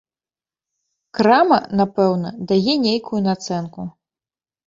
[1.17, 3.81] Крама, напэўна, дае нейкую нацэнку.